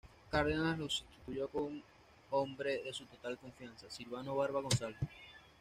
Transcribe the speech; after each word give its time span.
Cárdenas 0.31 0.79
lo 0.79 0.89
sustituyó 0.89 1.47
con 1.49 1.61
un 1.65 1.83
hombre 2.31 2.81
de 2.81 2.91
su 2.91 3.05
total 3.05 3.37
confianza, 3.37 3.87
Silvano 3.91 4.35
Barba 4.35 4.59
González. 4.59 4.97